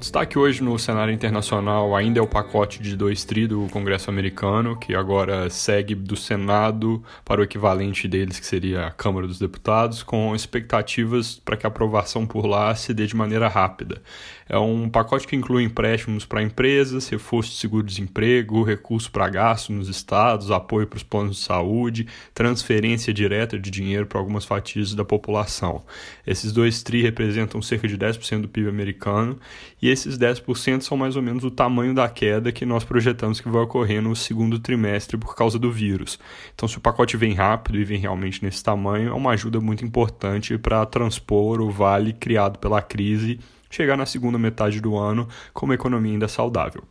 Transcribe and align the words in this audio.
Destaque 0.00 0.38
hoje 0.38 0.62
no 0.62 0.78
cenário 0.78 1.12
internacional 1.12 1.94
ainda 1.94 2.18
é 2.18 2.22
o 2.22 2.26
pacote 2.26 2.82
de 2.82 2.96
2 2.96 3.22
tri 3.24 3.46
do 3.46 3.66
Congresso 3.70 4.08
americano, 4.08 4.74
que 4.78 4.94
agora 4.94 5.50
segue 5.50 5.94
do 5.94 6.16
Senado 6.16 7.04
para 7.22 7.42
o 7.42 7.44
equivalente 7.44 8.08
deles, 8.08 8.40
que 8.40 8.46
seria 8.46 8.86
a 8.86 8.90
Câmara 8.90 9.26
dos 9.26 9.38
Deputados, 9.38 10.02
com 10.02 10.34
expectativas 10.34 11.38
para 11.44 11.54
que 11.54 11.66
a 11.66 11.68
aprovação 11.68 12.26
por 12.26 12.46
lá 12.46 12.74
se 12.74 12.94
dê 12.94 13.06
de 13.06 13.14
maneira 13.14 13.46
rápida. 13.46 14.00
É 14.48 14.58
um 14.58 14.88
pacote 14.88 15.28
que 15.28 15.36
inclui 15.36 15.62
empréstimos 15.62 16.24
para 16.24 16.42
empresas, 16.42 17.08
reforço 17.08 17.50
de 17.50 17.56
seguro-desemprego, 17.58 18.64
recurso 18.64 19.08
para 19.10 19.28
gasto 19.28 19.70
nos 19.70 19.88
estados, 19.88 20.50
apoio 20.50 20.86
para 20.86 20.96
os 20.96 21.02
planos 21.02 21.36
de 21.36 21.42
saúde, 21.42 22.08
transferência 22.34 23.12
direta 23.12 23.58
de 23.58 23.70
dinheiro 23.70 24.06
para 24.06 24.18
algumas 24.18 24.46
fatias 24.46 24.94
da 24.94 25.04
população. 25.04 25.84
Esses 26.26 26.52
dois 26.52 26.82
tri 26.82 27.02
representam 27.02 27.60
cerca 27.60 27.86
de 27.86 27.96
10% 27.96 28.40
do 28.40 28.48
PIB 28.48 28.68
americano 28.68 29.38
e 29.80 29.89
esses 29.90 30.18
10% 30.18 30.82
são 30.82 30.96
mais 30.96 31.16
ou 31.16 31.22
menos 31.22 31.44
o 31.44 31.50
tamanho 31.50 31.94
da 31.94 32.08
queda 32.08 32.52
que 32.52 32.64
nós 32.64 32.84
projetamos 32.84 33.40
que 33.40 33.48
vai 33.48 33.62
ocorrer 33.62 34.00
no 34.00 34.14
segundo 34.14 34.58
trimestre 34.58 35.16
por 35.16 35.34
causa 35.34 35.58
do 35.58 35.70
vírus. 35.70 36.18
Então, 36.54 36.68
se 36.68 36.78
o 36.78 36.80
pacote 36.80 37.16
vem 37.16 37.34
rápido 37.34 37.78
e 37.78 37.84
vem 37.84 37.98
realmente 37.98 38.42
nesse 38.42 38.62
tamanho, 38.62 39.10
é 39.10 39.12
uma 39.12 39.32
ajuda 39.32 39.60
muito 39.60 39.84
importante 39.84 40.56
para 40.56 40.86
transpor 40.86 41.60
o 41.60 41.70
vale 41.70 42.12
criado 42.12 42.58
pela 42.58 42.80
crise, 42.80 43.40
chegar 43.70 43.96
na 43.96 44.06
segunda 44.06 44.38
metade 44.38 44.80
do 44.80 44.96
ano 44.96 45.28
com 45.52 45.66
uma 45.66 45.74
economia 45.74 46.12
ainda 46.12 46.28
saudável. 46.28 46.82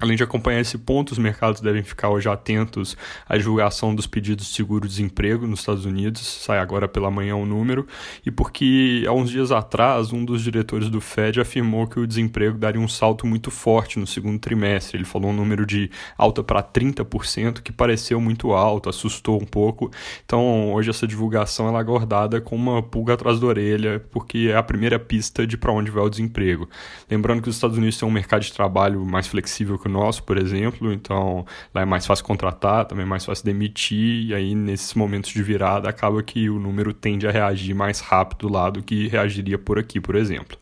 Além 0.00 0.16
de 0.16 0.24
acompanhar 0.24 0.60
esse 0.60 0.76
ponto, 0.76 1.12
os 1.12 1.18
mercados 1.18 1.60
devem 1.60 1.84
ficar 1.84 2.08
hoje 2.08 2.28
atentos 2.28 2.96
à 3.28 3.36
divulgação 3.36 3.94
dos 3.94 4.08
pedidos 4.08 4.46
de 4.46 4.52
seguro-desemprego 4.52 5.46
nos 5.46 5.60
Estados 5.60 5.84
Unidos, 5.84 6.20
sai 6.20 6.58
agora 6.58 6.88
pela 6.88 7.12
manhã 7.12 7.36
o 7.36 7.46
número, 7.46 7.86
e 8.26 8.30
porque 8.30 9.04
há 9.06 9.12
uns 9.12 9.30
dias 9.30 9.52
atrás 9.52 10.12
um 10.12 10.24
dos 10.24 10.42
diretores 10.42 10.88
do 10.88 11.00
Fed 11.00 11.40
afirmou 11.40 11.86
que 11.86 12.00
o 12.00 12.08
desemprego 12.08 12.58
daria 12.58 12.80
um 12.80 12.88
salto 12.88 13.24
muito 13.24 13.52
forte 13.52 14.00
no 14.00 14.06
segundo 14.06 14.36
trimestre. 14.40 14.96
Ele 14.96 15.04
falou 15.04 15.30
um 15.30 15.32
número 15.32 15.64
de 15.64 15.88
alta 16.18 16.42
para 16.42 16.60
30%, 16.60 17.62
que 17.62 17.70
pareceu 17.70 18.20
muito 18.20 18.52
alto, 18.52 18.88
assustou 18.88 19.40
um 19.40 19.46
pouco. 19.46 19.92
Então, 20.26 20.72
hoje 20.72 20.90
essa 20.90 21.06
divulgação 21.06 21.68
ela 21.68 21.78
é 21.78 21.80
aguardada 21.80 22.40
com 22.40 22.56
uma 22.56 22.82
pulga 22.82 23.14
atrás 23.14 23.38
da 23.38 23.46
orelha, 23.46 24.04
porque 24.10 24.48
é 24.50 24.56
a 24.56 24.62
primeira 24.62 24.98
pista 24.98 25.46
de 25.46 25.56
para 25.56 25.70
onde 25.70 25.92
vai 25.92 26.02
o 26.02 26.10
desemprego. 26.10 26.68
Lembrando 27.08 27.40
que 27.40 27.48
os 27.48 27.54
Estados 27.54 27.78
Unidos 27.78 27.96
têm 27.96 28.08
um 28.08 28.12
mercado 28.12 28.42
de 28.42 28.52
trabalho 28.52 29.04
mais 29.06 29.28
flexível 29.28 29.78
nosso, 29.90 30.22
por 30.22 30.36
exemplo, 30.36 30.92
então 30.92 31.44
lá 31.74 31.82
é 31.82 31.84
mais 31.84 32.06
fácil 32.06 32.24
contratar, 32.24 32.84
também 32.84 33.04
é 33.04 33.08
mais 33.08 33.24
fácil 33.24 33.44
demitir, 33.44 34.26
e 34.26 34.34
aí 34.34 34.54
nesses 34.54 34.94
momentos 34.94 35.30
de 35.30 35.42
virada 35.42 35.88
acaba 35.88 36.22
que 36.22 36.48
o 36.50 36.58
número 36.58 36.92
tende 36.92 37.26
a 37.26 37.30
reagir 37.30 37.74
mais 37.74 38.00
rápido 38.00 38.48
lá 38.48 38.70
do 38.70 38.82
que 38.82 39.08
reagiria 39.08 39.58
por 39.58 39.78
aqui, 39.78 40.00
por 40.00 40.16
exemplo. 40.16 40.58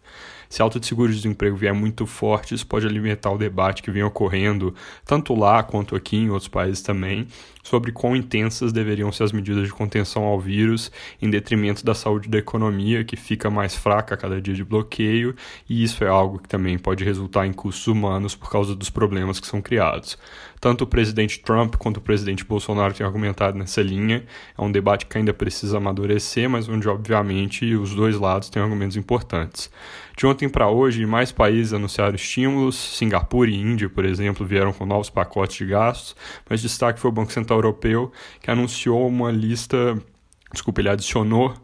Se 0.52 0.60
a 0.60 0.66
alta 0.66 0.78
de 0.78 0.86
seguro-desemprego 0.86 1.56
vier 1.56 1.72
muito 1.72 2.04
forte, 2.04 2.54
isso 2.54 2.66
pode 2.66 2.86
alimentar 2.86 3.30
o 3.30 3.38
debate 3.38 3.82
que 3.82 3.90
vem 3.90 4.02
ocorrendo, 4.02 4.74
tanto 5.02 5.34
lá 5.34 5.62
quanto 5.62 5.96
aqui 5.96 6.18
em 6.18 6.28
outros 6.28 6.46
países 6.46 6.82
também, 6.82 7.26
sobre 7.62 7.90
quão 7.90 8.14
intensas 8.14 8.70
deveriam 8.70 9.10
ser 9.10 9.22
as 9.22 9.32
medidas 9.32 9.66
de 9.66 9.72
contenção 9.72 10.24
ao 10.24 10.38
vírus, 10.38 10.92
em 11.22 11.30
detrimento 11.30 11.82
da 11.82 11.94
saúde 11.94 12.28
da 12.28 12.36
economia, 12.36 13.02
que 13.02 13.16
fica 13.16 13.48
mais 13.48 13.74
fraca 13.74 14.14
a 14.14 14.18
cada 14.18 14.42
dia 14.42 14.52
de 14.52 14.62
bloqueio, 14.62 15.34
e 15.66 15.82
isso 15.82 16.04
é 16.04 16.08
algo 16.08 16.38
que 16.38 16.50
também 16.50 16.78
pode 16.78 17.02
resultar 17.02 17.46
em 17.46 17.52
custos 17.54 17.86
humanos 17.86 18.34
por 18.34 18.50
causa 18.50 18.76
dos 18.76 18.90
problemas 18.90 19.40
que 19.40 19.46
são 19.46 19.62
criados. 19.62 20.18
Tanto 20.60 20.84
o 20.84 20.86
presidente 20.86 21.40
Trump 21.40 21.74
quanto 21.74 21.96
o 21.96 22.00
presidente 22.00 22.44
Bolsonaro 22.44 22.94
têm 22.94 23.04
argumentado 23.04 23.58
nessa 23.58 23.82
linha. 23.82 24.24
É 24.56 24.62
um 24.62 24.70
debate 24.70 25.06
que 25.06 25.18
ainda 25.18 25.34
precisa 25.34 25.78
amadurecer, 25.78 26.48
mas 26.48 26.68
onde, 26.68 26.88
obviamente, 26.88 27.74
os 27.74 27.92
dois 27.96 28.16
lados 28.16 28.48
têm 28.48 28.62
argumentos 28.62 28.96
importantes. 28.96 29.68
De 30.16 30.24
ontem 30.24 30.41
para 30.48 30.68
hoje, 30.68 31.04
mais 31.06 31.32
países 31.32 31.72
anunciaram 31.72 32.14
estímulos. 32.14 32.76
Singapura 32.76 33.50
e 33.50 33.54
Índia, 33.54 33.88
por 33.88 34.04
exemplo, 34.04 34.46
vieram 34.46 34.72
com 34.72 34.86
novos 34.86 35.10
pacotes 35.10 35.56
de 35.56 35.66
gastos, 35.66 36.16
mas 36.48 36.60
destaque 36.60 37.00
foi 37.00 37.10
o 37.10 37.12
Banco 37.12 37.32
Central 37.32 37.58
Europeu, 37.58 38.12
que 38.40 38.50
anunciou 38.50 39.06
uma 39.06 39.30
lista, 39.30 39.98
desculpa, 40.52 40.80
ele 40.80 40.88
adicionou 40.88 41.54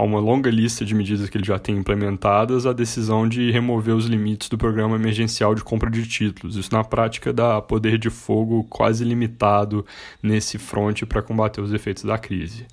a 0.00 0.02
uma 0.02 0.18
longa 0.18 0.48
lista 0.50 0.82
de 0.82 0.94
medidas 0.94 1.28
que 1.28 1.36
ele 1.36 1.44
já 1.44 1.58
tem 1.58 1.76
implementadas 1.76 2.64
a 2.64 2.72
decisão 2.72 3.28
de 3.28 3.50
remover 3.50 3.94
os 3.94 4.06
limites 4.06 4.48
do 4.48 4.56
programa 4.56 4.96
emergencial 4.96 5.54
de 5.54 5.62
compra 5.62 5.90
de 5.90 6.08
títulos. 6.08 6.56
Isso, 6.56 6.72
na 6.72 6.82
prática, 6.82 7.34
dá 7.34 7.60
poder 7.60 7.98
de 7.98 8.08
fogo 8.08 8.64
quase 8.64 9.04
limitado 9.04 9.84
nesse 10.22 10.56
fronte 10.56 11.04
para 11.04 11.20
combater 11.20 11.60
os 11.60 11.70
efeitos 11.70 12.04
da 12.04 12.16
crise. 12.16 12.66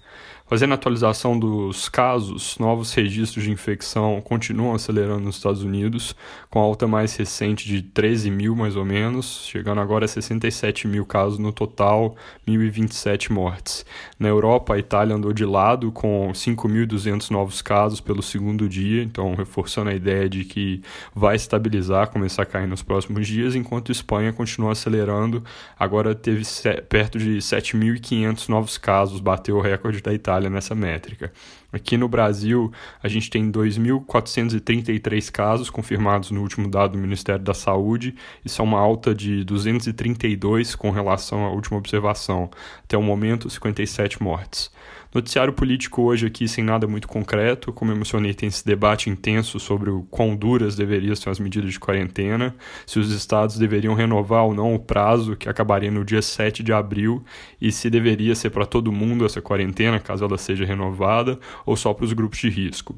Fazendo 0.49 0.71
a 0.71 0.75
atualização 0.75 1.37
dos 1.37 1.89
casos, 1.89 2.57
novos 2.57 2.93
registros 2.93 3.43
de 3.43 3.51
infecção 3.51 4.21
continuam 4.21 4.73
acelerando 4.73 5.25
nos 5.25 5.35
Estados 5.35 5.61
Unidos, 5.61 6.15
com 6.49 6.57
alta 6.59 6.87
mais 6.87 7.13
recente 7.17 7.67
de 7.67 7.81
13 7.81 8.31
mil 8.31 8.55
mais 8.55 8.77
ou 8.77 8.85
menos, 8.85 9.45
chegando 9.45 9.81
agora 9.81 10.05
a 10.05 10.07
67 10.07 10.87
mil 10.87 11.05
casos 11.05 11.37
no 11.37 11.51
total, 11.51 12.15
1.027 12.47 13.29
mortes. 13.29 13.85
Na 14.17 14.29
Europa, 14.29 14.75
a 14.75 14.79
Itália 14.79 15.17
andou 15.17 15.33
de 15.33 15.43
lado 15.43 15.91
com 15.91 16.31
5.200 16.31 17.29
novos 17.29 17.61
casos 17.61 17.99
pelo 17.99 18.23
segundo 18.23 18.69
dia, 18.69 19.03
então 19.03 19.35
reforçando 19.35 19.89
a 19.89 19.93
ideia 19.93 20.29
de 20.29 20.45
que 20.45 20.81
vai 21.13 21.35
estabilizar, 21.35 22.09
começar 22.09 22.43
a 22.43 22.45
cair 22.45 22.67
nos 22.67 22.81
próximos 22.81 23.27
dias, 23.27 23.53
enquanto 23.53 23.89
a 23.89 23.91
Espanha 23.91 24.31
continua 24.31 24.71
acelerando, 24.71 25.43
agora 25.77 26.15
teve 26.15 26.43
perto 26.87 27.19
de 27.19 27.39
7.500 27.39 28.47
novos 28.47 28.77
casos, 28.77 29.19
bateu 29.19 29.57
o 29.57 29.61
recorde 29.61 30.01
da 30.01 30.13
Itália 30.13 30.36
nessa 30.49 30.75
métrica. 30.75 31.33
Aqui 31.73 31.97
no 31.97 32.07
Brasil, 32.07 32.71
a 33.01 33.07
gente 33.07 33.29
tem 33.29 33.51
2.433 33.51 35.31
casos 35.31 35.69
confirmados 35.69 36.31
no 36.31 36.41
último 36.41 36.69
dado 36.69 36.91
do 36.91 36.97
Ministério 36.97 37.43
da 37.43 37.53
Saúde, 37.53 38.15
isso 38.45 38.61
é 38.61 38.63
uma 38.63 38.79
alta 38.79 39.13
de 39.13 39.43
232 39.43 40.75
com 40.75 40.91
relação 40.91 41.45
à 41.45 41.49
última 41.49 41.77
observação. 41.77 42.49
Até 42.83 42.97
o 42.97 43.01
momento, 43.01 43.49
57 43.49 44.21
mortes. 44.21 44.71
Noticiário 45.17 45.51
político 45.51 46.03
hoje 46.03 46.27
aqui 46.27 46.47
sem 46.47 46.63
nada 46.63 46.85
muito 46.85 47.07
concreto, 47.07 47.73
como 47.73 47.91
eu 47.91 47.95
mencionei, 47.95 48.35
tem 48.35 48.49
esse 48.49 48.63
debate 48.63 49.09
intenso 49.09 49.59
sobre 49.59 49.89
o 49.89 50.03
quão 50.11 50.35
duras 50.35 50.75
deveriam 50.75 51.15
ser 51.15 51.31
as 51.31 51.39
medidas 51.39 51.71
de 51.71 51.79
quarentena, 51.79 52.53
se 52.85 52.99
os 52.99 53.11
estados 53.11 53.57
deveriam 53.57 53.95
renovar 53.95 54.43
ou 54.43 54.53
não 54.53 54.75
o 54.75 54.79
prazo, 54.79 55.35
que 55.35 55.49
acabaria 55.49 55.89
no 55.89 56.05
dia 56.05 56.21
7 56.21 56.61
de 56.61 56.71
abril, 56.71 57.25
e 57.59 57.71
se 57.71 57.89
deveria 57.89 58.35
ser 58.35 58.51
para 58.51 58.67
todo 58.67 58.91
mundo 58.91 59.25
essa 59.25 59.41
quarentena, 59.41 59.99
caso 59.99 60.23
ela 60.23 60.37
seja 60.37 60.65
renovada, 60.65 61.39
ou 61.65 61.75
só 61.75 61.95
para 61.95 62.05
os 62.05 62.13
grupos 62.13 62.37
de 62.37 62.49
risco. 62.49 62.95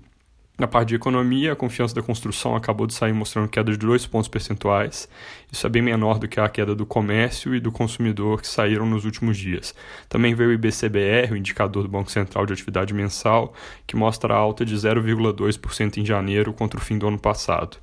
Na 0.60 0.68
parte 0.68 0.90
de 0.90 0.96
economia, 0.96 1.54
a 1.54 1.56
confiança 1.56 1.96
da 1.96 2.02
construção 2.02 2.54
acabou 2.54 2.86
de 2.86 2.94
sair 2.94 3.14
mostrando 3.14 3.48
queda 3.48 3.72
de 3.72 3.78
2 3.78 4.06
pontos 4.08 4.28
percentuais. 4.28 5.08
Isso 5.50 5.66
é 5.66 5.70
bem 5.70 5.82
menor 5.82 6.20
do 6.20 6.28
que 6.28 6.38
a 6.38 6.50
queda 6.50 6.76
do 6.76 6.86
comércio 6.86 7.56
e 7.56 7.62
do 7.62 7.72
consumidor 7.72 8.42
que 8.42 8.48
saíram 8.48 8.86
nos 8.86 9.06
últimos 9.06 9.38
dias. 9.38 9.74
Também 10.10 10.36
veio 10.36 10.50
o 10.50 10.54
IBCBR, 10.54 11.32
o 11.32 11.38
indicador 11.38 11.84
do 11.84 11.90
Banco 11.90 12.12
Central 12.12 12.46
de 12.46 12.52
Atividade 12.52 12.94
Mensal, 12.94 13.54
que 13.88 13.96
mostra 13.96 14.34
a 14.34 14.38
alta 14.38 14.66
de 14.66 14.76
0,2% 14.76 15.98
em 15.98 16.06
janeiro 16.06 16.52
contra 16.52 16.78
o 16.78 16.84
fim 16.84 16.98
do 16.98 17.08
ano 17.08 17.18
passado. 17.18 17.78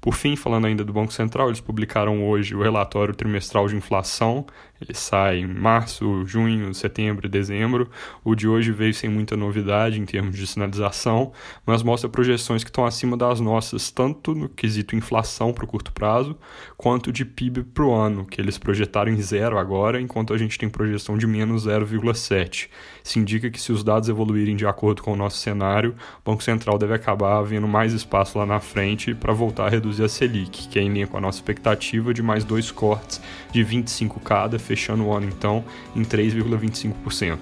Por 0.00 0.14
fim, 0.14 0.34
falando 0.34 0.66
ainda 0.66 0.82
do 0.82 0.94
Banco 0.94 1.12
Central, 1.12 1.48
eles 1.48 1.60
publicaram 1.60 2.26
hoje 2.26 2.54
o 2.54 2.62
relatório 2.62 3.14
trimestral 3.14 3.68
de 3.68 3.76
inflação. 3.76 4.46
Ele 4.80 4.94
sai 4.94 5.40
em 5.40 5.46
março, 5.46 6.24
junho, 6.24 6.72
setembro 6.72 7.26
e 7.26 7.28
dezembro. 7.28 7.90
O 8.24 8.34
de 8.34 8.48
hoje 8.48 8.72
veio 8.72 8.94
sem 8.94 9.10
muita 9.10 9.36
novidade 9.36 10.00
em 10.00 10.06
termos 10.06 10.34
de 10.34 10.46
sinalização, 10.46 11.32
mas 11.66 11.82
mostra 11.82 12.08
projeções 12.08 12.64
que 12.64 12.70
estão 12.70 12.86
acima 12.86 13.14
das 13.14 13.40
nossas, 13.40 13.90
tanto 13.90 14.34
no 14.34 14.48
quesito 14.48 14.96
inflação 14.96 15.52
para 15.52 15.66
o 15.66 15.68
curto 15.68 15.92
prazo, 15.92 16.34
quanto 16.78 17.12
de 17.12 17.26
PIB 17.26 17.64
para 17.64 17.84
o 17.84 17.92
ano, 17.92 18.24
que 18.24 18.40
eles 18.40 18.56
projetaram 18.56 19.12
em 19.12 19.20
zero 19.20 19.58
agora, 19.58 20.00
enquanto 20.00 20.32
a 20.32 20.38
gente 20.38 20.58
tem 20.58 20.70
projeção 20.70 21.18
de 21.18 21.26
menos 21.26 21.66
0,7. 21.66 22.70
Isso 23.04 23.18
indica 23.18 23.50
que 23.50 23.60
se 23.60 23.72
os 23.72 23.84
dados 23.84 24.08
evoluírem 24.08 24.56
de 24.56 24.66
acordo 24.66 25.02
com 25.02 25.12
o 25.12 25.16
nosso 25.16 25.36
cenário, 25.36 25.94
o 26.24 26.30
Banco 26.30 26.42
Central 26.42 26.78
deve 26.78 26.94
acabar 26.94 27.36
havendo 27.36 27.68
mais 27.68 27.92
espaço 27.92 28.38
lá 28.38 28.46
na 28.46 28.60
frente 28.60 29.14
para 29.14 29.34
voltar 29.34 29.66
a 29.66 29.68
reduzir 29.68 29.89
reduzir 29.90 30.04
a 30.04 30.08
Selic, 30.08 30.68
que 30.68 30.78
é 30.78 30.82
em 30.82 30.92
linha 30.92 31.06
com 31.06 31.16
a 31.16 31.20
nossa 31.20 31.38
expectativa 31.38 32.14
de 32.14 32.22
mais 32.22 32.44
dois 32.44 32.70
cortes 32.70 33.20
de 33.52 33.62
25 33.62 34.20
cada, 34.20 34.58
fechando 34.58 35.04
o 35.04 35.12
ano 35.12 35.28
então 35.28 35.64
em 35.94 36.02
3,25%. 36.02 37.38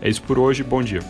É 0.00 0.08
isso 0.08 0.22
por 0.22 0.38
hoje, 0.38 0.62
bom 0.62 0.82
dia. 0.82 1.00